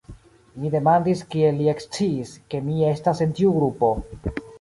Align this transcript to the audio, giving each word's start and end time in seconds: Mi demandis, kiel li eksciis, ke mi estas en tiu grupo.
Mi 0.61 0.69
demandis, 0.75 1.19
kiel 1.33 1.59
li 1.61 1.67
eksciis, 1.73 2.31
ke 2.55 2.61
mi 2.71 2.79
estas 2.89 3.21
en 3.27 3.37
tiu 3.41 3.53
grupo. 3.59 3.91